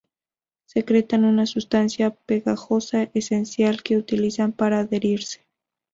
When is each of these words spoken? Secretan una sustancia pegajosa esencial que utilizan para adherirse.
Secretan 0.65 1.25
una 1.25 1.45
sustancia 1.45 2.09
pegajosa 2.09 3.11
esencial 3.13 3.83
que 3.83 3.97
utilizan 3.97 4.51
para 4.51 4.79
adherirse. 4.79 5.45